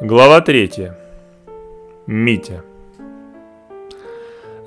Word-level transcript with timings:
Глава 0.00 0.42
3. 0.42 0.92
Митя. 2.06 2.62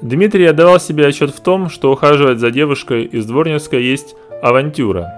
Дмитрий 0.02 0.48
отдавал 0.48 0.80
себе 0.80 1.06
отчет 1.06 1.30
в 1.30 1.40
том, 1.40 1.70
что 1.70 1.92
ухаживать 1.92 2.40
за 2.40 2.50
девушкой 2.50 3.04
из 3.04 3.28
дворницкой 3.28 3.84
есть 3.84 4.16
авантюра. 4.42 5.14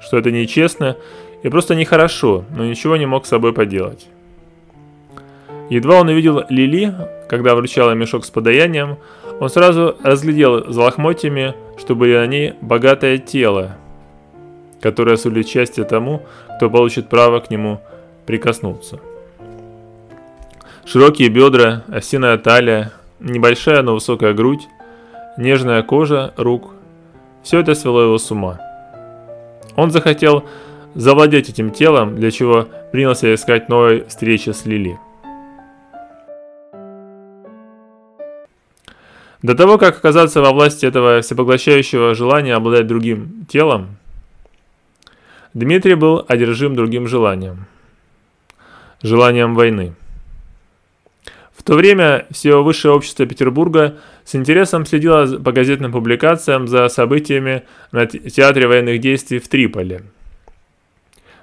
Что 0.00 0.16
это 0.16 0.30
нечестно 0.30 0.96
и 1.42 1.50
просто 1.50 1.74
нехорошо, 1.74 2.46
но 2.56 2.64
ничего 2.64 2.96
не 2.96 3.04
мог 3.04 3.26
с 3.26 3.28
собой 3.28 3.52
поделать. 3.52 4.08
Едва 5.68 6.00
он 6.00 6.08
увидел 6.08 6.44
Лили, 6.48 6.94
когда 7.28 7.54
вручала 7.54 7.90
мешок 7.90 8.24
с 8.24 8.30
подаянием, 8.30 8.96
он 9.38 9.50
сразу 9.50 9.96
разглядел 10.02 10.72
за 10.72 10.80
лохмотьями, 10.80 11.54
что 11.76 11.94
были 11.94 12.16
на 12.16 12.26
ней 12.26 12.54
богатое 12.62 13.18
тело, 13.18 13.76
которое 14.80 15.18
сулит 15.18 15.46
счастье 15.46 15.84
тому, 15.84 16.22
кто 16.56 16.70
получит 16.70 17.10
право 17.10 17.40
к 17.40 17.50
нему 17.50 17.82
прикоснуться. 18.24 18.98
Широкие 20.84 21.28
бедра, 21.28 21.84
осиная 21.88 22.38
талия, 22.38 22.92
небольшая, 23.20 23.82
но 23.82 23.94
высокая 23.94 24.32
грудь, 24.34 24.66
нежная 25.36 25.82
кожа 25.82 26.32
рук– 26.36 26.72
все 27.42 27.60
это 27.60 27.74
свело 27.74 28.02
его 28.02 28.18
с 28.18 28.30
ума. 28.30 28.60
Он 29.76 29.90
захотел 29.90 30.44
завладеть 30.94 31.48
этим 31.48 31.70
телом, 31.70 32.16
для 32.16 32.30
чего 32.30 32.68
принялся 32.92 33.32
искать 33.34 33.68
новой 33.68 34.04
встречи 34.06 34.50
с 34.50 34.66
Лили. 34.66 34.98
До 39.42 39.54
того, 39.54 39.78
как 39.78 39.96
оказаться 39.96 40.42
во 40.42 40.52
власти 40.52 40.84
этого 40.84 41.22
всепоглощающего 41.22 42.14
желания 42.14 42.54
обладать 42.54 42.86
другим 42.86 43.46
телом, 43.48 43.96
Дмитрий 45.54 45.94
был 45.94 46.24
одержим 46.28 46.76
другим 46.76 47.08
желанием. 47.08 47.64
Желанием 49.02 49.54
войны. 49.54 49.94
В 51.60 51.62
то 51.62 51.74
время 51.74 52.26
все 52.30 52.62
высшее 52.62 52.94
общество 52.94 53.26
Петербурга 53.26 53.98
с 54.24 54.34
интересом 54.34 54.86
следило 54.86 55.26
по 55.36 55.52
газетным 55.52 55.92
публикациям 55.92 56.66
за 56.66 56.88
событиями 56.88 57.64
на 57.92 58.06
театре 58.06 58.66
военных 58.66 58.98
действий 58.98 59.40
в 59.40 59.46
Триполи, 59.46 60.00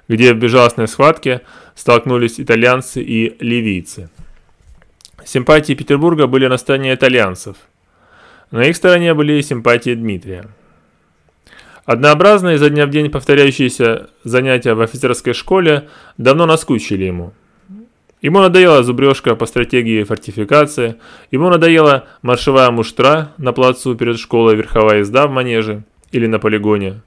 где 0.08 0.34
в 0.34 0.38
безжалостной 0.38 0.88
схватке 0.88 1.42
столкнулись 1.76 2.40
итальянцы 2.40 3.00
и 3.00 3.36
ливийцы. 3.38 4.10
Симпатии 5.24 5.74
Петербурга 5.74 6.26
были 6.26 6.48
на 6.48 6.56
стороне 6.56 6.94
итальянцев. 6.94 7.54
На 8.50 8.64
их 8.64 8.74
стороне 8.74 9.14
были 9.14 9.34
и 9.34 9.42
симпатии 9.42 9.94
Дмитрия. 9.94 10.48
Однообразные 11.84 12.56
изо 12.56 12.70
дня 12.70 12.86
в 12.86 12.90
день 12.90 13.08
повторяющиеся 13.08 14.10
занятия 14.24 14.74
в 14.74 14.80
офицерской 14.80 15.32
школе 15.32 15.88
давно 16.16 16.44
наскучили 16.44 17.04
ему– 17.04 17.32
Ему 18.20 18.40
надоела 18.40 18.82
зубрежка 18.82 19.36
по 19.36 19.46
стратегии 19.46 20.02
фортификации, 20.02 20.96
ему 21.30 21.50
надоела 21.50 22.06
маршевая 22.22 22.70
муштра 22.70 23.32
на 23.38 23.52
плацу 23.52 23.94
перед 23.94 24.18
школой, 24.18 24.56
верховая 24.56 24.98
езда 24.98 25.28
в 25.28 25.30
манеже 25.30 25.84
или 26.10 26.26
на 26.26 26.40
полигоне. 26.40 27.02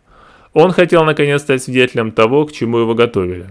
Он 0.54 0.72
хотел 0.72 1.04
наконец 1.04 1.42
стать 1.42 1.64
свидетелем 1.64 2.12
того, 2.12 2.46
к 2.46 2.54
чему 2.54 2.80
его 2.80 2.94
готовили. 2.96 3.50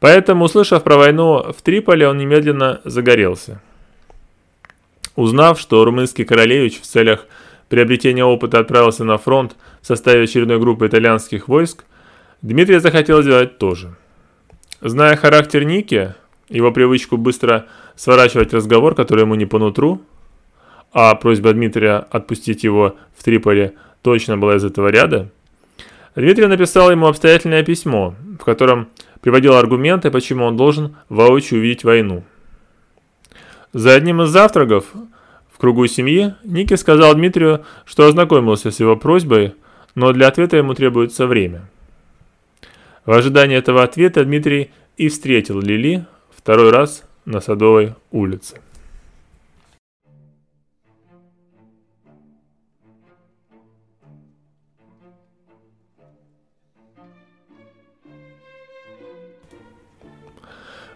Поэтому, 0.00 0.46
услышав 0.46 0.82
про 0.82 0.96
войну 0.96 1.52
в 1.52 1.62
Триполи, 1.62 2.04
он 2.04 2.18
немедленно 2.18 2.80
загорелся. 2.84 3.60
Узнав, 5.16 5.60
что 5.60 5.84
румынский 5.84 6.24
королевич 6.24 6.80
в 6.80 6.84
целях 6.84 7.26
приобретения 7.68 8.24
опыта 8.24 8.58
отправился 8.58 9.04
на 9.04 9.18
фронт 9.18 9.56
в 9.80 9.86
составе 9.86 10.24
очередной 10.24 10.58
группы 10.58 10.86
итальянских 10.86 11.48
войск, 11.48 11.84
Дмитрий 12.42 12.78
захотел 12.78 13.22
сделать 13.22 13.58
то 13.58 13.74
же. 13.74 13.94
Зная 14.84 15.16
характер 15.16 15.64
Ники, 15.64 16.14
его 16.50 16.70
привычку 16.70 17.16
быстро 17.16 17.64
сворачивать 17.96 18.52
разговор, 18.52 18.94
который 18.94 19.22
ему 19.22 19.34
не 19.34 19.46
по 19.46 19.58
нутру, 19.58 20.02
а 20.92 21.14
просьба 21.14 21.54
Дмитрия 21.54 22.04
отпустить 22.10 22.64
его 22.64 22.94
в 23.16 23.24
Триполи 23.24 23.72
точно 24.02 24.36
была 24.36 24.56
из 24.56 24.64
этого 24.64 24.88
ряда, 24.88 25.30
Дмитрий 26.14 26.48
написал 26.48 26.90
ему 26.90 27.06
обстоятельное 27.06 27.62
письмо, 27.62 28.14
в 28.38 28.44
котором 28.44 28.88
приводил 29.22 29.54
аргументы, 29.54 30.10
почему 30.10 30.44
он 30.44 30.58
должен 30.58 30.96
воочию 31.08 31.60
увидеть 31.60 31.82
войну. 31.82 32.22
За 33.72 33.94
одним 33.94 34.20
из 34.20 34.28
завтраков 34.28 34.84
в 35.50 35.56
кругу 35.56 35.86
семьи 35.86 36.34
Ники 36.44 36.74
сказал 36.74 37.14
Дмитрию, 37.14 37.64
что 37.86 38.06
ознакомился 38.06 38.70
с 38.70 38.80
его 38.80 38.96
просьбой, 38.96 39.54
но 39.94 40.12
для 40.12 40.28
ответа 40.28 40.58
ему 40.58 40.74
требуется 40.74 41.26
время. 41.26 41.70
В 43.06 43.12
ожидании 43.12 43.56
этого 43.56 43.82
ответа 43.82 44.24
Дмитрий 44.24 44.70
и 44.96 45.08
встретил 45.08 45.60
Лили 45.60 46.06
второй 46.30 46.70
раз 46.70 47.04
на 47.26 47.40
Садовой 47.40 47.94
улице. 48.10 48.60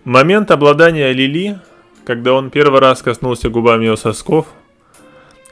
Момент 0.04 0.50
обладания 0.50 1.12
Лили, 1.12 1.58
когда 2.06 2.32
он 2.32 2.48
первый 2.48 2.80
раз 2.80 3.02
коснулся 3.02 3.50
губами 3.50 3.84
ее 3.84 3.98
сосков, 3.98 4.46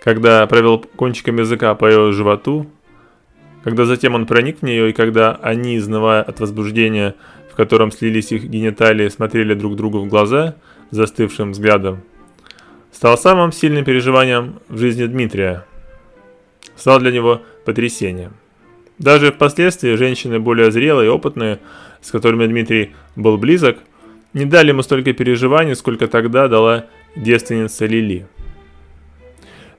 когда 0.02 0.46
провел 0.46 0.78
кончиком 0.78 1.36
языка 1.36 1.74
по 1.74 1.86
ее 1.86 2.12
животу, 2.12 2.66
когда 3.66 3.84
затем 3.84 4.14
он 4.14 4.26
проник 4.26 4.60
в 4.60 4.62
нее, 4.62 4.90
и 4.90 4.92
когда 4.92 5.34
они, 5.42 5.76
изнывая 5.76 6.22
от 6.22 6.38
возбуждения, 6.38 7.16
в 7.50 7.56
котором 7.56 7.90
слились 7.90 8.30
их 8.30 8.44
гениталии, 8.44 9.08
смотрели 9.08 9.54
друг 9.54 9.74
другу 9.74 9.98
в 9.98 10.06
глаза 10.06 10.54
застывшим 10.92 11.50
взглядом, 11.50 12.02
стал 12.92 13.18
самым 13.18 13.50
сильным 13.50 13.84
переживанием 13.84 14.60
в 14.68 14.78
жизни 14.78 15.06
Дмитрия. 15.06 15.64
Стал 16.76 17.00
для 17.00 17.10
него 17.10 17.42
потрясением. 17.64 18.34
Даже 19.00 19.32
впоследствии 19.32 19.96
женщины 19.96 20.38
более 20.38 20.70
зрелые 20.70 21.08
и 21.08 21.10
опытные, 21.10 21.58
с 22.02 22.12
которыми 22.12 22.46
Дмитрий 22.46 22.94
был 23.16 23.36
близок, 23.36 23.78
не 24.32 24.44
дали 24.44 24.68
ему 24.68 24.82
столько 24.82 25.12
переживаний, 25.12 25.74
сколько 25.74 26.06
тогда 26.06 26.46
дала 26.46 26.86
девственница 27.16 27.86
Лили. 27.86 28.28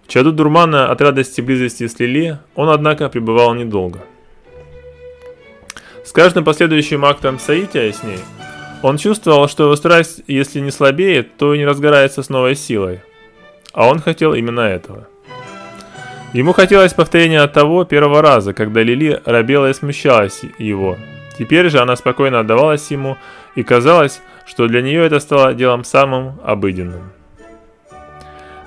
Чаду 0.08 0.32
дурмана 0.32 0.90
от 0.90 1.02
радости 1.02 1.42
близости 1.42 1.88
с 1.88 2.00
Лили 2.00 2.40
он, 2.56 2.70
однако, 2.70 3.10
пребывал 3.10 3.54
недолго. 3.54 4.00
С 6.06 6.14
каждым 6.14 6.46
последующим 6.46 7.04
актом 7.04 7.38
соития 7.40 7.92
с 7.92 8.04
ней 8.04 8.20
он 8.82 8.98
чувствовал, 8.98 9.50
что 9.50 9.64
его 9.64 9.76
страсть, 9.76 10.22
если 10.28 10.60
не 10.60 10.72
слабеет, 10.72 11.36
то 11.36 11.54
и 11.54 11.58
не 11.58 11.66
разгорается 11.66 12.24
с 12.24 12.30
новой 12.30 12.56
силой. 12.56 13.02
А 13.74 13.88
он 13.88 14.00
хотел 14.00 14.34
именно 14.34 14.62
этого. 14.62 15.08
Ему 16.34 16.54
хотелось 16.54 16.94
повторения 16.94 17.46
того 17.48 17.84
первого 17.84 18.22
раза, 18.22 18.54
когда 18.54 18.84
Лили 18.84 19.22
робела 19.26 19.70
и 19.70 19.74
смущалась 19.74 20.42
его. 20.58 20.98
Теперь 21.38 21.70
же 21.70 21.80
она 21.80 21.96
спокойно 21.96 22.40
отдавалась 22.40 22.90
ему, 22.92 23.18
и 23.56 23.64
казалось, 23.64 24.22
что 24.46 24.68
для 24.68 24.82
нее 24.82 25.06
это 25.06 25.20
стало 25.20 25.54
делом 25.54 25.84
самым 25.84 26.40
обыденным. 26.44 27.12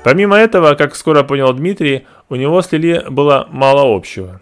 Помимо 0.02 0.36
этого, 0.36 0.74
как 0.76 0.96
скоро 0.96 1.22
понял 1.22 1.52
Дмитрий, 1.52 2.06
у 2.30 2.36
него 2.36 2.62
с 2.62 2.72
Лили 2.72 3.04
было 3.10 3.46
мало 3.50 3.94
общего. 3.94 4.40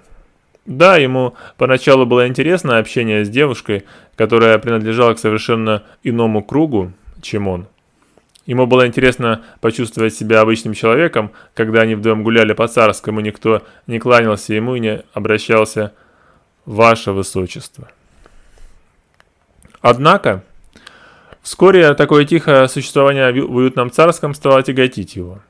Да, 0.67 0.99
ему 0.99 1.35
поначалу 1.57 2.07
было 2.07 2.29
интересно 2.29 2.79
общение 2.79 3.25
с 3.25 3.29
девушкой, 3.29 3.85
которая 4.17 4.59
принадлежала 4.59 5.15
к 5.15 5.19
совершенно 5.19 5.83
иному 6.03 6.45
кругу, 6.45 6.93
чем 7.23 7.49
он. 7.49 7.67
Ему 8.47 8.67
было 8.67 8.87
интересно 8.87 9.43
почувствовать 9.61 10.15
себя 10.15 10.41
обычным 10.41 10.75
человеком, 10.75 11.33
когда 11.55 11.81
они 11.81 11.97
вдвоем 11.97 12.23
гуляли 12.23 12.53
по 12.53 12.69
царскому, 12.69 13.21
никто 13.21 13.63
не 13.87 13.99
кланялся 13.99 14.55
ему 14.55 14.77
и 14.77 14.81
не 14.81 15.03
обращался 15.13 15.93
«Ваше 16.65 17.13
Высочество». 17.13 17.89
Однако, 19.81 20.45
вскоре 21.43 21.95
такое 21.95 22.25
тихое 22.25 22.69
существование 22.69 23.33
в 23.33 23.55
уютном 23.55 23.91
царском 23.91 24.35
стало 24.35 24.63
тяготить 24.63 25.17
его. 25.17 25.41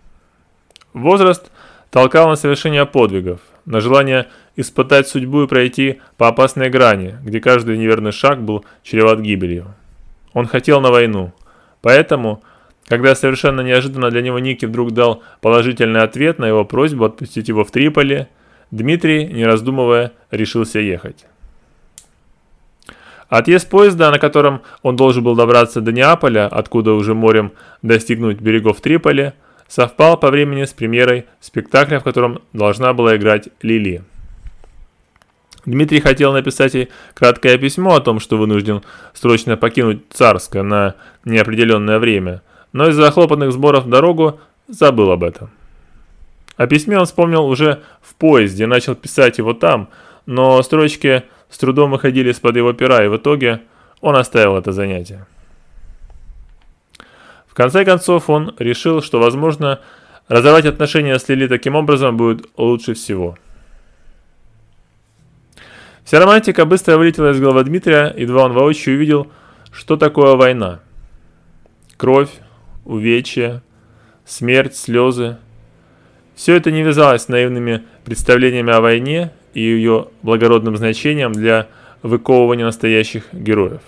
Возраст 1.02 1.50
толкал 1.90 2.28
на 2.28 2.36
совершение 2.36 2.86
подвигов, 2.86 3.40
на 3.64 3.80
желание 3.80 4.26
испытать 4.56 5.08
судьбу 5.08 5.42
и 5.42 5.46
пройти 5.46 6.00
по 6.16 6.28
опасной 6.28 6.70
грани, 6.70 7.16
где 7.22 7.40
каждый 7.40 7.78
неверный 7.78 8.12
шаг 8.12 8.42
был 8.42 8.64
чреват 8.82 9.20
гибелью. 9.20 9.74
Он 10.32 10.46
хотел 10.46 10.80
на 10.80 10.90
войну, 10.90 11.32
поэтому, 11.80 12.42
когда 12.86 13.14
совершенно 13.14 13.60
неожиданно 13.60 14.10
для 14.10 14.22
него 14.22 14.38
Ники 14.38 14.66
вдруг 14.66 14.92
дал 14.92 15.22
положительный 15.40 16.02
ответ 16.02 16.38
на 16.38 16.46
его 16.46 16.64
просьбу 16.64 17.04
отпустить 17.04 17.48
его 17.48 17.64
в 17.64 17.70
Триполи, 17.70 18.28
Дмитрий, 18.70 19.26
не 19.26 19.44
раздумывая, 19.44 20.12
решился 20.30 20.78
ехать. 20.78 21.24
Отъезд 23.28 23.68
поезда, 23.68 24.10
на 24.10 24.18
котором 24.18 24.62
он 24.82 24.96
должен 24.96 25.22
был 25.22 25.36
добраться 25.36 25.80
до 25.80 25.92
Неаполя, 25.92 26.46
откуда 26.46 26.92
уже 26.92 27.14
морем 27.14 27.52
достигнуть 27.82 28.40
берегов 28.40 28.80
Триполи, 28.80 29.34
совпал 29.68 30.18
по 30.18 30.30
времени 30.30 30.64
с 30.64 30.72
премьерой 30.72 31.26
спектакля, 31.40 32.00
в 32.00 32.04
котором 32.04 32.42
должна 32.52 32.92
была 32.94 33.16
играть 33.16 33.50
Лили. 33.62 34.02
Дмитрий 35.66 36.00
хотел 36.00 36.32
написать 36.32 36.74
ей 36.74 36.88
краткое 37.14 37.58
письмо 37.58 37.96
о 37.96 38.00
том, 38.00 38.20
что 38.20 38.38
вынужден 38.38 38.82
срочно 39.12 39.56
покинуть 39.56 40.00
Царское 40.10 40.62
на 40.62 40.94
неопределенное 41.24 41.98
время, 41.98 42.42
но 42.72 42.88
из-за 42.88 43.10
хлопотных 43.10 43.52
сборов 43.52 43.84
в 43.84 43.90
дорогу 43.90 44.40
забыл 44.66 45.10
об 45.10 45.22
этом. 45.22 45.50
О 46.56 46.66
письме 46.66 46.98
он 46.98 47.04
вспомнил 47.04 47.46
уже 47.46 47.82
в 48.00 48.14
поезде, 48.14 48.66
начал 48.66 48.94
писать 48.94 49.38
его 49.38 49.52
там, 49.52 49.90
но 50.26 50.60
строчки 50.62 51.24
с 51.50 51.58
трудом 51.58 51.90
выходили 51.90 52.30
из-под 52.30 52.56
его 52.56 52.72
пера, 52.72 53.04
и 53.04 53.08
в 53.08 53.16
итоге 53.16 53.60
он 54.00 54.16
оставил 54.16 54.56
это 54.56 54.72
занятие. 54.72 55.26
Конце 57.58 57.84
концов 57.84 58.30
он 58.30 58.54
решил, 58.58 59.02
что, 59.02 59.20
возможно, 59.20 59.80
разорвать 60.28 60.64
отношения 60.64 61.18
с 61.18 61.28
Лили 61.28 61.46
таким 61.46 61.74
образом 61.74 62.16
будет 62.16 62.46
лучше 62.56 62.94
всего– 62.94 63.36
Вся 66.08 66.20
романтика 66.20 66.64
быстро 66.64 66.96
вылетела 66.96 67.32
из 67.32 67.38
головы 67.38 67.64
Дмитрия, 67.64 68.14
едва 68.16 68.44
он 68.44 68.54
воочию 68.54 68.96
увидел, 68.96 69.30
что 69.70 69.98
такое 69.98 70.36
война. 70.36 70.80
Кровь, 71.98 72.30
увечья, 72.86 73.62
смерть, 74.24 74.74
слезы. 74.74 75.36
Все 76.34 76.56
это 76.56 76.70
не 76.70 76.82
вязалось 76.82 77.24
с 77.24 77.28
наивными 77.28 77.82
представлениями 78.06 78.72
о 78.72 78.80
войне 78.80 79.32
и 79.52 79.60
ее 79.60 80.08
благородным 80.22 80.78
значением 80.78 81.32
для 81.32 81.66
выковывания 82.02 82.64
настоящих 82.64 83.24
героев. 83.34 83.82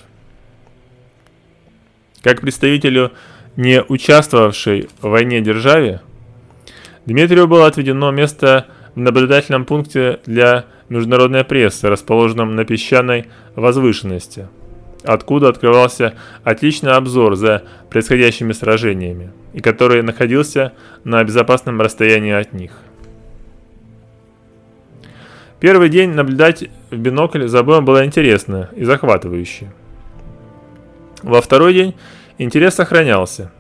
Как 2.23 2.43
представителю 2.43 3.13
не 3.61 3.83
участвовавшей 3.83 4.89
в 5.03 5.09
войне 5.09 5.43
державе, 5.43 6.01
Дмитрию 7.05 7.47
было 7.47 7.67
отведено 7.67 8.11
место 8.11 8.67
в 8.95 8.99
наблюдательном 8.99 9.67
пункте 9.67 10.21
для 10.25 10.65
международной 10.89 11.45
прессы, 11.45 11.89
расположенном 11.89 12.57
на 12.57 12.65
песчаной 12.65 13.27
возвышенности, 13.55 14.49
откуда 15.05 15.51
открывался 15.51 16.15
отличный 16.43 16.93
обзор 16.93 17.37
за 17.37 17.65
происходящими 17.91 18.53
сражениями, 18.53 19.31
и 19.53 19.61
который 19.61 20.03
находился 20.03 20.73
на 21.05 21.23
безопасном 21.23 21.81
расстоянии 21.83 22.33
от 22.33 22.55
них. 22.55 22.73
Первый 25.59 25.91
день 25.91 26.13
наблюдать 26.13 26.65
в 26.91 26.97
бинокль 26.97 27.47
за 27.47 27.63
боем 27.63 27.85
было 27.85 28.07
интересно 28.07 28.71
и 28.75 28.85
захватывающе. 28.85 29.71
Во 31.23 31.43
второй 31.43 31.75
день 31.75 31.95
интерес 32.41 32.75
сохранялся, 32.75 33.53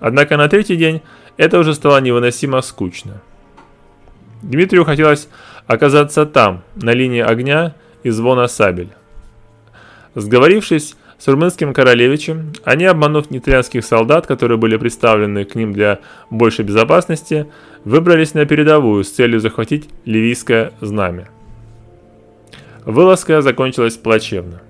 однако 0.00 0.36
на 0.36 0.48
третий 0.48 0.76
день 0.76 1.02
это 1.36 1.58
уже 1.58 1.74
стало 1.74 2.00
невыносимо 2.00 2.60
скучно. 2.62 3.22
Дмитрию 4.42 4.84
хотелось 4.84 5.28
оказаться 5.66 6.26
там, 6.26 6.62
на 6.74 6.90
линии 6.90 7.20
огня 7.20 7.74
и 8.02 8.10
звона 8.10 8.48
сабель. 8.48 8.90
Сговорившись 10.14 10.96
с 11.18 11.28
румынским 11.28 11.72
королевичем, 11.72 12.52
они, 12.64 12.84
обманув 12.84 13.30
нитрянских 13.30 13.84
солдат, 13.84 14.26
которые 14.26 14.58
были 14.58 14.76
представлены 14.76 15.44
к 15.44 15.54
ним 15.54 15.72
для 15.72 16.00
большей 16.28 16.64
безопасности, 16.64 17.46
выбрались 17.84 18.34
на 18.34 18.44
передовую 18.46 19.04
с 19.04 19.10
целью 19.10 19.40
захватить 19.40 19.88
ливийское 20.04 20.72
знамя. 20.80 21.28
Вылазка 22.84 23.40
закончилась 23.42 23.96
плачевно. 23.96 24.60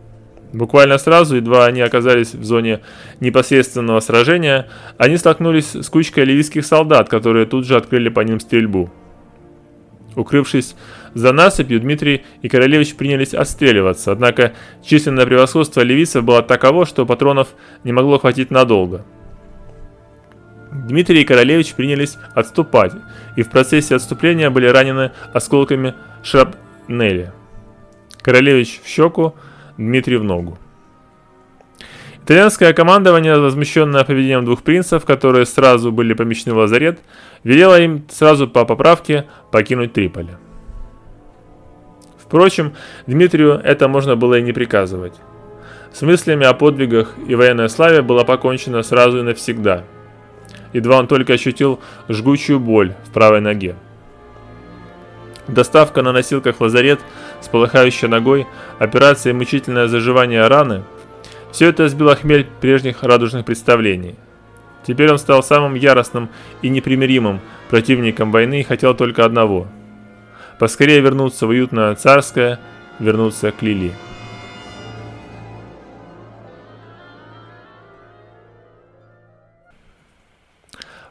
Буквально 0.55 0.99
сразу, 0.99 1.37
едва 1.37 1.67
они 1.67 1.83
оказались 1.83 2.35
в 2.35 2.45
зоне 2.45 2.81
непосредственного 3.21 4.01
сражения, 4.01 4.69
они 4.97 5.17
столкнулись 5.17 5.75
с 5.75 5.89
кучкой 5.91 6.25
ливийских 6.25 6.65
солдат, 6.65 7.09
которые 7.09 7.45
тут 7.45 7.67
же 7.67 7.77
открыли 7.77 8.09
по 8.09 8.21
ним 8.21 8.41
стрельбу– 8.41 8.91
Укрывшись 10.17 10.77
за 11.15 11.33
насыпью, 11.33 11.81
Дмитрий 11.81 12.25
и 12.43 12.49
Королевич 12.49 12.95
принялись 12.95 13.35
отстреливаться, 13.35 14.13
однако 14.13 14.53
численное 14.85 15.27
превосходство 15.27 15.81
ливийцев 15.81 16.25
было 16.25 16.43
таково, 16.43 16.87
что 16.87 17.07
патронов 17.07 17.49
не 17.83 17.93
могло 17.93 18.19
хватить 18.19 18.51
надолго. 18.51 19.05
Дмитрий 20.73 21.23
и 21.23 21.25
Королевич 21.25 21.75
принялись 21.75 22.17
отступать, 22.35 22.93
и 23.37 23.43
в 23.43 23.51
процессе 23.51 23.95
отступления 23.95 24.51
были 24.51 24.67
ранены 24.67 25.13
осколками 25.33 25.95
шрапнели. 26.23 27.33
Королевич 28.23 28.81
в 28.85 28.89
щеку, 28.89 29.35
Дмитрий 29.77 30.17
в 30.17 30.25
ногу. 30.25 30.59
Итальянское 32.25 32.73
командование, 32.73 33.39
возмущенное 33.39 34.05
поведением 34.05 34.45
двух 34.45 34.63
принцев, 34.63 35.05
которые 35.05 35.45
сразу 35.45 35.93
были 35.93 36.15
помещены 36.15 36.55
в 36.55 36.59
лазарет, 36.59 37.01
велело 37.43 37.79
им 37.79 38.05
сразу 38.09 38.49
по 38.49 38.65
поправке 38.65 39.27
покинуть 39.51 39.93
Триполи. 39.93 40.37
Впрочем, 42.17 42.73
Дмитрию 43.07 43.61
это 43.63 43.89
можно 43.89 44.17
было 44.17 44.39
и 44.39 44.43
не 44.43 44.53
приказывать. 44.53 45.15
С 45.93 46.01
мыслями 46.03 46.47
о 46.47 46.55
подвигах 46.55 47.15
и 47.29 47.35
военной 47.35 47.69
славе 47.69 48.01
было 48.01 48.25
покончено 48.25 48.83
сразу 48.83 49.19
и 49.19 49.23
навсегда. 49.23 49.85
Едва 50.73 50.99
он 50.99 51.07
только 51.07 51.35
ощутил 51.35 51.79
жгучую 52.09 52.59
боль 52.59 52.95
в 53.05 53.13
правой 53.13 53.41
ноге. 53.41 53.77
Доставка 55.47 56.03
на 56.03 56.13
носилках 56.13 56.57
в 56.57 56.61
лазарет 56.63 57.01
с 57.45 57.49
полыхающей 57.49 58.09
ногой, 58.09 58.47
операция 58.79 59.31
и 59.33 59.37
мучительное 59.37 59.89
заживание 59.89 60.47
раны– 60.47 60.83
все 61.53 61.69
это 61.69 61.89
сбило 61.89 62.17
хмель 62.17 62.49
прежних 62.61 63.05
радужных 63.05 63.45
представлений. 63.45 64.17
Теперь 64.85 65.13
он 65.13 65.19
стал 65.19 65.41
самым 65.41 65.75
яростным 65.75 66.29
и 66.63 66.69
непримиримым 66.69 67.41
противником 67.71 68.33
войны 68.33 68.61
и 68.61 68.65
хотел 68.65 68.95
только 68.95 69.25
одного– 69.25 69.69
поскорее 70.59 71.01
вернуться 71.01 71.47
в 71.47 71.51
уютное 71.51 71.95
царское, 71.95 72.59
вернуться 72.99 73.53
к 73.53 73.63
Лили. 73.63 73.93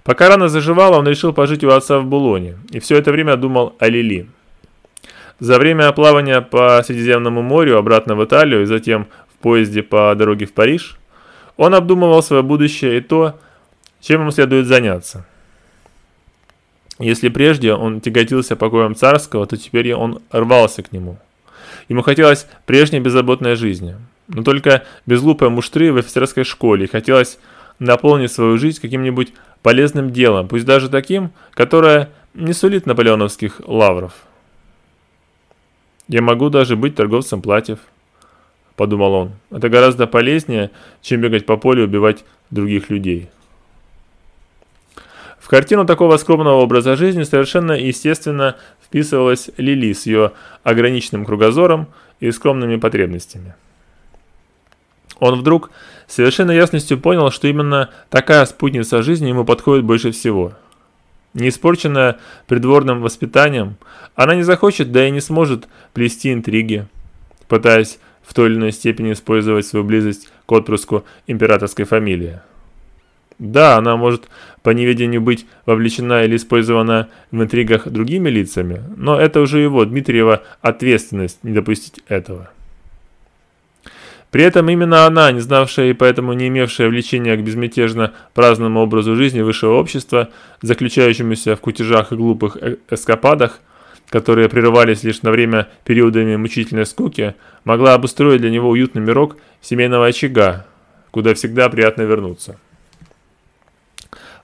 Пока 0.04 0.28
рана 0.28 0.50
заживала, 0.50 0.98
он 0.98 1.08
решил 1.08 1.32
пожить 1.32 1.64
у 1.64 1.70
отца 1.70 2.00
в 2.00 2.06
Булоне, 2.06 2.58
и 2.72 2.80
все 2.80 2.98
это 2.98 3.12
время 3.12 3.38
думал 3.38 3.76
о 3.80 3.88
Лили. 3.88 4.28
За 5.44 5.60
время 5.60 5.92
плавания 5.92 6.40
по 6.40 6.82
Средиземному 6.88 7.42
морю 7.42 7.78
обратно 7.78 8.16
в 8.16 8.24
Италию 8.24 8.62
и 8.62 8.66
затем 8.66 9.08
поезде 9.42 9.84
по 9.84 10.16
дороге 10.16 10.46
в 10.46 10.54
Париж, 10.54 10.98
он 11.58 11.76
обдумывал 11.76 12.24
свое 12.24 12.42
будущее 12.42 13.00
и 13.00 13.02
то, 13.02 13.38
чем 14.00 14.22
ему 14.22 14.32
следует 14.32 14.68
заняться. 14.68 15.26
Если 16.98 17.28
прежде 17.28 17.74
он 17.74 18.00
тяготился 18.00 18.56
покоем 18.56 18.96
царского, 18.96 19.46
то 19.46 19.58
теперь 19.58 19.94
он 19.94 20.22
рвался 20.32 20.82
к 20.82 20.94
нему. 20.94 21.18
Ему 21.90 22.04
хотелось 22.04 22.48
прежней 22.66 23.02
беззаботной 23.02 23.58
жизни, 23.58 23.98
но 24.30 24.44
только 24.44 24.86
без 25.06 25.20
глупой 25.20 25.50
муштры 25.50 25.92
в 25.92 25.98
офицерской 25.98 26.46
школе, 26.46 26.86
и 26.86 26.90
хотелось 26.90 27.38
наполнить 27.80 28.32
свою 28.32 28.58
жизнь 28.58 28.80
каким-нибудь 28.80 29.34
полезным 29.62 30.12
делом, 30.14 30.48
пусть 30.48 30.64
даже 30.64 30.88
таким, 30.88 31.32
которое 31.52 32.12
не 32.34 32.54
сулит 32.54 32.86
наполеоновских 32.86 33.60
лавров. 33.66 34.14
Я 36.08 36.22
могу 36.22 36.50
даже 36.50 36.76
быть 36.76 36.96
торговцем 36.96 37.42
платьев.– 37.42 37.80
подумал 38.76 39.14
он. 39.14 39.32
«Это 39.52 39.70
гораздо 39.70 40.08
полезнее, 40.08 40.72
чем 41.02 41.22
бегать 41.22 41.46
по 41.46 41.58
полю 41.58 41.84
и 41.84 41.86
убивать 41.86 42.26
других 42.50 42.90
людей». 42.90 43.30
В 45.40 45.48
картину 45.48 45.86
такого 45.86 46.18
скромного 46.18 46.62
образа 46.62 46.96
жизни 46.96 47.24
совершенно 47.24 47.74
естественно 47.74 48.56
вписывалась 48.84 49.50
Лили 49.58 49.92
с 49.92 50.06
ее 50.06 50.32
ограниченным 50.64 51.26
кругозором 51.26 51.88
и 52.20 52.32
скромными 52.32 52.78
потребностями. 52.78 53.54
Он 55.20 55.40
вдруг 55.40 55.70
с 56.08 56.16
совершенной 56.16 56.56
ясностью 56.56 56.98
понял, 56.98 57.30
что 57.30 57.48
именно 57.48 57.90
такая 58.10 58.46
спутница 58.46 59.04
жизни 59.04 59.28
ему 59.28 59.44
подходит 59.44 59.84
больше 59.84 60.12
всего. 60.12 60.54
Не 61.34 61.50
испорченная 61.50 62.18
придворным 62.48 63.02
воспитанием, 63.02 63.76
она 64.16 64.36
не 64.36 64.44
захочет, 64.44 64.92
да 64.92 65.08
и 65.08 65.12
не 65.12 65.22
сможет 65.22 65.68
плести 65.94 66.32
интриги, 66.32 66.88
пытаясь 67.48 68.00
в 68.22 68.34
той 68.34 68.50
или 68.50 68.56
иной 68.56 68.72
степени 68.72 69.14
использовать 69.14 69.66
свою 69.66 69.84
близость 69.84 70.30
к 70.46 70.52
отпрыску 70.52 71.06
императорской 71.28 71.86
фамилии. 71.86 72.40
Да, 73.40 73.78
она 73.78 73.98
может 73.98 74.30
по 74.62 74.70
неведению 74.70 75.22
быть 75.22 75.46
вовлечена 75.66 76.24
или 76.24 76.36
использована 76.36 77.10
в 77.32 77.42
интригах 77.42 77.88
другими 77.88 78.30
лицами, 78.30 78.84
но 78.96 79.20
это 79.20 79.42
уже 79.42 79.60
его, 79.60 79.84
Дмитриева, 79.86 80.44
ответственность 80.62 81.44
не 81.44 81.52
допустить 81.52 82.04
этого. 82.08 82.52
При 84.34 84.44
этом 84.44 84.68
именно 84.68 85.06
она, 85.06 85.32
не 85.32 85.42
знавшая 85.42 85.92
и 85.92 85.94
поэтому 85.94 86.34
не 86.34 86.48
имевшая 86.48 86.90
влечения 86.90 87.38
к 87.38 87.44
безмятежно 87.44 88.14
праздному 88.34 88.82
образу 88.82 89.16
жизни 89.16 89.42
высшего 89.42 89.76
общества, 89.76 90.30
заключающемуся 90.60 91.56
в 91.56 91.60
кутежах 91.60 92.12
и 92.12 92.16
глупых 92.16 92.58
э 92.60 92.78
эскападах, 92.90 93.60
которые 94.10 94.50
прерывались 94.50 95.04
лишь 95.04 95.22
на 95.22 95.30
время 95.30 95.68
периодами 95.86 96.36
мучительной 96.36 96.88
скуки, 96.88 97.36
могла 97.64 97.94
обустроить 97.94 98.42
для 98.42 98.50
него 98.50 98.70
уютный 98.70 99.04
мирок 99.04 99.38
семейного 99.62 100.08
очага, 100.08 100.66
куда 101.12 101.36
всегда 101.36 101.70
приятно 101.70 102.02
вернуться. 102.02 102.58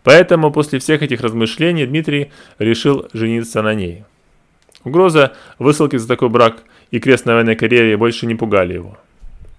Поэтому 0.04 0.52
после 0.52 0.78
всех 0.78 1.02
этих 1.02 1.22
размышлений 1.22 1.88
Дмитрий 1.88 2.32
решил 2.60 3.08
жениться 3.14 3.64
на 3.64 3.74
ней. 3.74 4.04
Угроза 4.84 5.34
высылки 5.58 5.96
за 5.96 6.08
такой 6.08 6.30
брак 6.30 6.58
и 6.92 7.00
крест 7.00 7.26
на 7.26 7.34
военной 7.34 7.56
карьере 7.56 7.98
больше 7.98 8.28
не 8.28 8.36
пугали 8.36 8.76
его. 8.76 9.00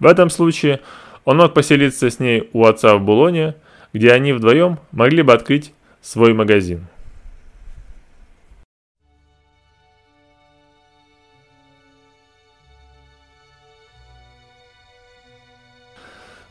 В 0.00 0.07
этом 0.07 0.30
случае 0.30 0.80
он 1.25 1.37
мог 1.37 1.54
поселиться 1.54 2.11
с 2.11 2.19
ней 2.19 2.49
у 2.54 2.64
отца 2.64 2.97
в 2.97 3.02
Булоне, 3.02 3.54
где 3.92 4.12
они 4.12 4.33
вдвоем 4.33 4.78
могли 4.92 5.23
бы 5.23 5.35
открыть 5.35 5.73
свой 6.00 6.33
магазин. 6.33 6.87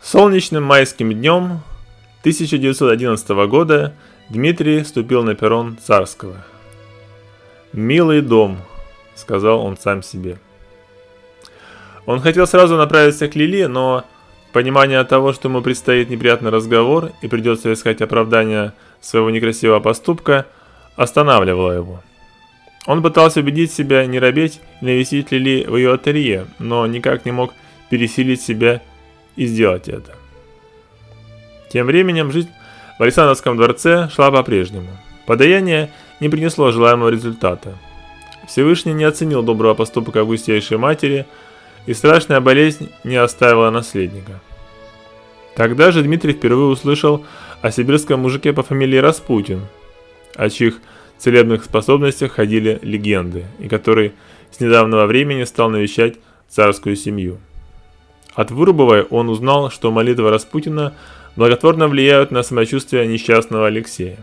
Солнечным 0.02 0.64
майским 0.64 1.12
днем 1.12 1.62
1911 2.22 3.30
года 3.48 3.94
Дмитрий 4.30 4.84
ступил 4.84 5.24
на 5.24 5.36
перрон 5.36 5.78
Царского. 5.78 6.38
«Милый 7.74 8.22
дом»,— 8.22 8.58
сказал 9.16 9.64
он 9.64 9.78
сам 9.78 10.02
себе. 10.02 10.40
Он 12.10 12.22
хотел 12.22 12.48
сразу 12.48 12.76
направиться 12.76 13.28
к 13.28 13.36
Лили, 13.36 13.66
но 13.66 14.04
понимание 14.52 15.04
того, 15.04 15.32
что 15.32 15.48
ему 15.48 15.62
предстоит 15.62 16.10
неприятный 16.10 16.50
разговор 16.50 17.12
и 17.22 17.28
придется 17.28 17.72
искать 17.72 18.02
оправдание 18.02 18.74
своего 19.00 19.30
некрасивого 19.30 19.80
поступка, 19.80 20.48
останавливало 20.96 21.72
его. 21.72 22.02
Он 22.88 23.04
пытался 23.04 23.42
убедить 23.42 23.72
себя 23.72 24.08
не 24.08 24.18
робеть 24.18 24.60
и 24.82 24.86
навестить 24.86 25.32
Лили 25.32 25.66
в 25.66 25.76
ее 25.76 25.94
ателье, 25.94 26.48
но 26.58 26.88
никак 26.88 27.26
не 27.26 27.32
мог 27.32 27.54
пересилить 27.92 28.42
себя 28.42 28.82
и 29.36 29.46
сделать 29.46 29.88
это. 29.88 30.16
Тем 31.72 31.86
временем 31.86 32.32
жизнь 32.32 32.50
в 32.98 33.04
Александровском 33.04 33.56
дворце 33.56 34.10
шла 34.10 34.32
по-прежнему. 34.32 34.90
Подаяние 35.28 35.92
не 36.20 36.28
принесло 36.28 36.72
желаемого 36.72 37.10
результата. 37.10 37.78
Всевышний 38.48 38.94
не 38.94 39.04
оценил 39.04 39.44
доброго 39.44 39.76
поступка 39.76 40.22
августейшей 40.22 40.80
матери, 40.80 41.28
и 41.90 41.94
страшная 41.96 42.40
болезнь 42.40 42.92
не 43.04 43.16
оставила 43.16 43.72
наследника. 43.72 44.40
Тогда 45.56 45.90
же 45.92 46.04
Дмитрий 46.04 46.34
впервые 46.34 46.68
услышал 46.68 47.26
о 47.64 47.72
сибирском 47.72 48.20
мужике 48.20 48.54
по 48.54 48.62
фамилии 48.62 48.98
Распутин, 48.98 49.62
о 50.36 50.52
чьих 50.52 50.82
целебных 51.18 51.64
способностях 51.64 52.34
ходили 52.34 52.78
легенды, 52.84 53.46
и 53.58 53.68
который 53.68 54.14
с 54.52 54.60
недавнего 54.60 55.08
времени 55.08 55.46
стал 55.46 55.72
навещать 55.72 56.18
царскую 56.48 56.96
семью. 56.96 57.40
От 58.36 58.52
Вырубовой 58.52 59.02
он 59.02 59.28
узнал, 59.28 59.72
что 59.72 59.90
молитва 59.90 60.30
Распутина 60.30 60.94
благотворно 61.36 61.88
влияют 61.88 62.30
на 62.30 62.44
самочувствие 62.44 63.08
несчастного 63.08 63.66
Алексея. 63.66 64.20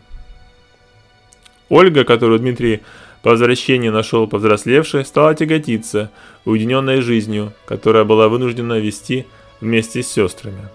Ольга, 1.68 2.04
которую 2.04 2.38
Дмитрий 2.38 2.82
по 3.26 3.30
возвращении 3.30 3.88
нашел 3.88 4.28
повзрослевшей, 4.28 5.04
стала 5.04 5.34
тяготиться 5.34 6.12
уединенной 6.44 7.00
жизнью, 7.00 7.52
которая 7.66 8.04
была 8.04 8.28
вынуждена 8.28 8.78
вести 8.78 9.26
вместе 9.60 10.04
с 10.04 10.06
сестрами. 10.12 10.68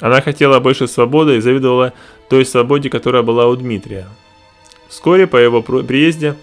Она 0.00 0.20
хотела 0.20 0.60
больше 0.60 0.86
свободы 0.86 1.36
и 1.38 1.40
завидовала 1.40 1.94
той 2.28 2.44
свободе, 2.44 2.90
которая 2.90 3.22
была 3.22 3.46
у 3.46 3.56
Дмитрия. 3.56 4.06
Вскоре 4.90 5.26
по 5.26 5.38
его 5.38 5.62
приезде 5.62 6.34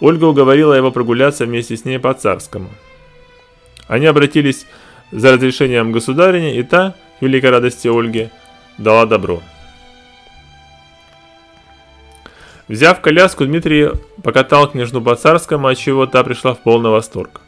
Ольга 0.00 0.26
уговорила 0.26 0.74
его 0.74 0.90
прогуляться 0.90 1.46
вместе 1.46 1.74
с 1.74 1.86
ней 1.86 1.98
по 1.98 2.12
царскому. 2.12 2.68
Они 3.88 4.04
обратились 4.04 4.66
за 5.12 5.32
разрешением 5.32 5.92
государыни, 5.92 6.58
и 6.58 6.62
та, 6.62 6.94
к 7.20 7.22
великой 7.22 7.48
радости 7.52 7.88
Ольги, 7.88 8.28
дала 8.76 9.06
добро. 9.06 9.40
Взяв 12.68 13.00
коляску, 13.00 13.46
Дмитрий 13.46 13.90
покатал 14.22 14.68
княжну 14.68 15.00
по 15.00 15.14
царскому, 15.14 15.68
от 15.68 15.78
чего 15.78 16.06
та 16.06 16.24
пришла 16.24 16.54
в 16.54 16.58
полный 16.58 16.90
восторг. 16.90 17.40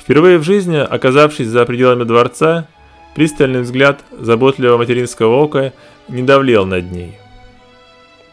Впервые 0.00 0.38
в 0.38 0.44
жизни, 0.44 0.78
оказавшись 0.78 1.48
за 1.48 1.66
пределами 1.66 2.04
дворца, 2.04 2.66
пристальный 3.14 3.60
взгляд 3.60 4.00
заботливого 4.18 4.78
материнского 4.78 5.34
ока 5.36 5.72
не 6.08 6.22
давлел 6.22 6.64
над 6.64 6.90
ней. 6.90 7.18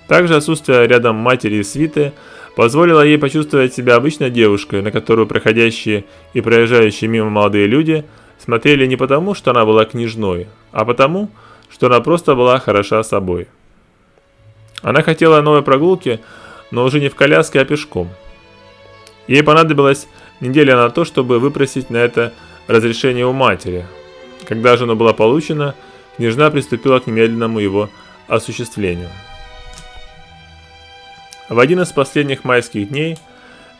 Также 0.08 0.36
отсутствие 0.36 0.88
рядом 0.88 1.17
матери 1.17 1.55
и 1.55 1.63
свиты 1.63 2.13
позволило 2.55 3.01
ей 3.01 3.17
почувствовать 3.17 3.74
себя 3.74 3.96
обычной 3.96 4.29
девушкой, 4.29 4.82
на 4.82 4.91
которую 4.91 5.27
проходящие 5.27 6.05
и 6.34 6.39
проезжающие 6.39 7.10
мимо 7.10 7.29
молодые 7.29 7.67
люди 7.67 8.05
смотрели 8.39 8.86
не 8.86 8.96
потому, 8.96 9.34
что 9.34 9.51
она 9.51 9.65
была 9.65 9.84
княжной, 9.84 10.48
а 10.72 10.86
потому, 10.86 11.29
что 11.70 11.88
она 11.88 12.00
просто 12.00 12.36
была 12.36 12.60
хороша 12.60 13.03
собой. 13.03 13.48
Она 14.86 15.01
хотела 15.01 15.42
новой 15.42 15.63
прогулки, 15.63 16.20
но 16.70 16.84
уже 16.84 17.00
не 17.00 17.10
в 17.10 17.15
коляске, 17.15 17.60
а 17.60 17.65
пешком. 17.65 18.08
Ей 19.25 19.42
понадобилась 19.42 20.08
неделя 20.39 20.75
на 20.75 20.92
то, 20.92 21.06
чтобы 21.06 21.39
выпросить 21.39 21.89
на 21.89 21.98
это 21.98 22.34
разрешение 22.68 23.25
у 23.25 23.34
матери. 23.34 23.88
Когда 24.48 24.77
же 24.77 24.84
оно 24.84 24.96
было 24.96 25.12
получено, 25.12 25.74
княжна 26.18 26.51
приступила 26.51 27.00
к 27.00 27.08
немедленному 27.08 27.58
его 27.58 27.89
осуществлению. 28.27 29.10
В 31.50 31.58
один 31.58 31.82
из 31.82 31.88
последних 31.88 32.44
майских 32.44 32.89
дней 32.89 33.18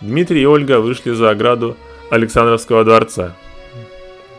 Дмитрий 0.02 0.42
и 0.42 0.48
Ольга 0.48 0.80
вышли 0.80 1.12
за 1.12 1.30
ограду 1.30 1.78
Александровского 2.10 2.84
дворца. 2.84 3.36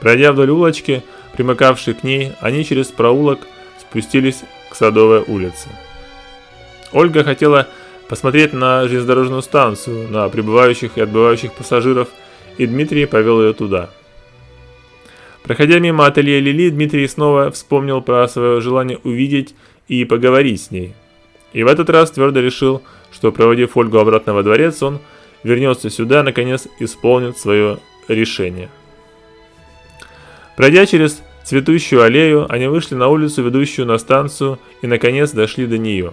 Пройдя 0.00 0.32
вдоль 0.32 0.50
улочки, 0.50 1.04
примыкавшей 1.37 1.94
к 1.94 2.02
ней, 2.02 2.32
они 2.40 2.64
через 2.64 2.88
проулок 2.88 3.38
спустились 3.80 4.40
к 4.68 4.75
Садовой 4.75 5.20
улице. 5.20 5.68
Ольга 6.93 7.25
хотела 7.25 7.69
посмотреть 8.09 8.52
на 8.52 8.87
железнодорожную 8.87 9.43
станцию, 9.43 10.11
на 10.11 10.28
прибывающих 10.28 10.97
и 10.97 11.00
отбывающих 11.00 11.52
пассажиров, 11.52 12.09
и 12.59 12.66
Дмитрий 12.66 13.07
повел 13.07 13.43
ее 13.43 13.52
туда. 13.52 13.90
Проходя 15.43 15.78
мимо 15.78 16.07
ателье 16.07 16.40
Лили, 16.40 16.71
Дмитрий 16.71 17.07
снова 17.07 17.50
вспомнил 17.50 18.02
про 18.02 18.26
свое 18.28 18.61
желание 18.61 18.99
увидеть 19.05 19.55
и 19.87 20.05
поговорить 20.05 20.61
с 20.62 20.71
ней. 20.71 20.95
И 21.52 21.62
в 21.62 21.69
этот 21.69 21.88
раз 21.90 22.11
твердо 22.11 22.40
решил, 22.40 22.83
что 23.12 23.31
проводив 23.33 23.76
Ольгу 23.76 23.99
обратно 23.99 24.35
во 24.35 24.43
дворец, 24.43 24.83
он 24.83 24.99
вернется 25.43 25.90
сюда, 25.90 26.23
наконец 26.23 26.66
исполнит 26.81 27.38
свое 27.38 27.78
решение. 28.09 28.69
Пройдя 30.57 30.87
через 30.87 31.23
цветущую 31.45 32.02
аллею, 32.02 32.47
они 32.52 32.66
вышли 32.66 32.95
на 32.95 33.09
улицу, 33.09 33.43
ведущую 33.43 33.87
на 33.87 33.99
станцию, 33.99 34.59
и 34.83 34.87
наконец 34.87 35.31
дошли 35.31 35.66
до 35.66 35.78
нее. 35.78 36.12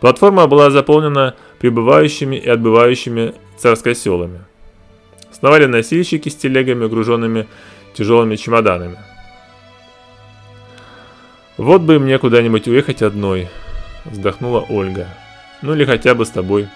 Платформа 0.00 0.46
была 0.46 0.70
заполнена 0.70 1.36
прибывающими 1.58 2.36
и 2.36 2.48
отбывающими 2.48 3.34
царскоселами. 3.58 4.40
Сновали 5.30 5.66
носильщики 5.66 6.28
с 6.28 6.36
телегами, 6.36 6.88
груженными 6.88 7.46
тяжелыми 7.94 8.36
чемоданами. 8.36 8.96
«Вот 11.58 11.82
бы 11.82 11.98
мне 11.98 12.18
куда-нибудь 12.18 12.66
уехать 12.66 13.02
одной»,– 13.02 13.48
вздохнула 14.06 14.64
Ольга. 14.70 15.08
«Ну 15.60 15.74
или 15.74 15.84
хотя 15.84 16.14
бы 16.14 16.24
с 16.24 16.30
тобой». 16.30 16.68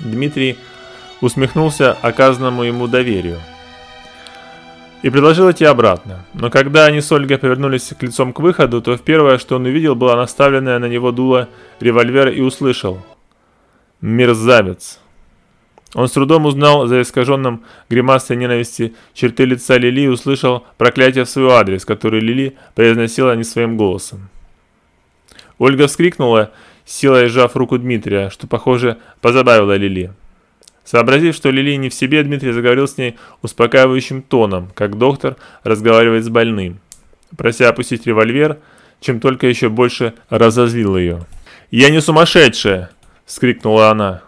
Дмитрий 0.00 0.56
усмехнулся 1.20 1.92
оказанному 1.92 2.62
ему 2.62 2.88
доверию– 2.88 3.38
и 5.02 5.10
предложил 5.10 5.50
идти 5.50 5.64
обратно. 5.64 6.24
Но 6.32 6.48
когда 6.48 6.86
они 6.86 7.00
с 7.00 7.10
Ольгой 7.12 7.38
повернулись 7.38 7.92
к 7.98 8.02
лицом 8.02 8.32
к 8.32 8.40
выходу, 8.40 8.80
то 8.80 8.96
первое, 8.96 9.38
что 9.38 9.56
он 9.56 9.66
увидел, 9.66 9.94
было 9.94 10.14
наставленное 10.14 10.78
на 10.78 10.86
него 10.86 11.10
дуло 11.10 11.48
револьвера 11.80 12.30
и 12.30 12.40
услышал 12.40 13.00
«Мерзавец». 14.00 15.00
Он 15.94 16.08
с 16.08 16.12
трудом 16.12 16.46
узнал 16.46 16.86
за 16.86 17.02
искаженным 17.02 17.64
гримасой 17.90 18.36
ненависти 18.36 18.94
черты 19.12 19.44
лица 19.44 19.76
Лили 19.76 20.02
и 20.02 20.08
услышал 20.08 20.64
проклятие 20.78 21.24
в 21.24 21.28
свой 21.28 21.52
адрес, 21.52 21.84
который 21.84 22.20
Лили 22.20 22.56
произносила 22.74 23.36
не 23.36 23.44
своим 23.44 23.76
голосом. 23.76 24.30
Ольга 25.58 25.86
вскрикнула, 25.86 26.50
силой 26.86 27.28
сжав 27.28 27.56
руку 27.56 27.76
Дмитрия, 27.76 28.30
что, 28.30 28.46
похоже, 28.46 28.98
позабавило 29.20 29.76
Лили. 29.76 30.12
Сообразив, 30.84 31.34
что 31.34 31.50
Лили 31.50 31.76
не 31.76 31.88
в 31.88 31.94
себе, 31.94 32.22
Дмитрий 32.22 32.52
заговорил 32.52 32.88
с 32.88 32.98
ней 32.98 33.16
успокаивающим 33.42 34.22
тоном, 34.22 34.70
как 34.74 34.98
доктор 34.98 35.36
разговаривает 35.62 36.24
с 36.24 36.28
больным, 36.28 36.80
прося 37.36 37.68
опустить 37.68 38.06
револьвер, 38.06 38.58
чем 39.00 39.20
только 39.20 39.46
еще 39.46 39.68
больше 39.68 40.14
разозлил 40.28 40.96
ее. 40.96 41.20
«Я 41.70 41.90
не 41.90 42.00
сумасшедшая!»– 42.00 42.90
вскрикнула 43.26 43.90
она. 43.90 44.22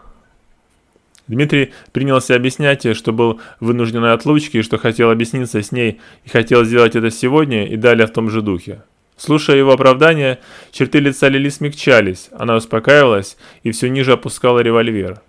Дмитрий 1.27 1.73
принялся 1.93 2.35
объяснять 2.35 2.85
ей, 2.85 2.95
что 2.95 3.13
был 3.13 3.41
вынужденной 3.61 4.13
отлучке 4.13 4.59
и 4.59 4.63
что 4.63 4.77
хотел 4.79 5.11
объясниться 5.11 5.63
с 5.63 5.73
ней 5.73 6.01
и 6.25 6.29
хотел 6.29 6.65
сделать 6.65 6.97
это 6.97 7.11
сегодня 7.11 7.67
и 7.67 7.77
далее 7.77 8.07
в 8.07 8.13
том 8.13 8.31
же 8.31 8.43
духе. 8.43 8.83
Слушая 9.17 9.57
его 9.57 9.73
оправдания, 9.73 10.41
черты 10.71 10.99
лица 10.99 11.29
Лили 11.29 11.49
смягчались, 11.49 12.29
она 12.33 12.57
успокаивалась 12.57 13.37
и 13.63 13.71
все 13.71 13.89
ниже 13.89 14.13
опускала 14.13 14.59
револьвер. 14.61 15.21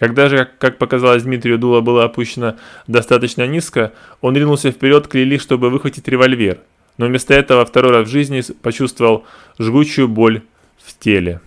Когда 0.00 0.30
же, 0.30 0.48
как 0.58 0.78
показалось 0.78 1.24
Дмитрию, 1.24 1.58
дуло 1.58 1.82
было 1.82 2.04
опущено 2.04 2.56
достаточно 2.86 3.46
низко, 3.46 3.92
он 4.22 4.34
ринулся 4.34 4.72
вперед 4.72 5.06
к 5.06 5.14
Лили, 5.14 5.36
чтобы 5.36 5.68
выхватить 5.68 6.08
револьвер, 6.08 6.58
но 6.96 7.06
вместо 7.06 7.34
этого 7.34 7.66
второй 7.66 7.92
раз 7.92 8.08
в 8.08 8.10
жизни 8.10 8.42
почувствовал 8.62 9.26
жгучую 9.58 10.08
боль 10.08 10.40
в 10.82 10.98
теле. 10.98 11.42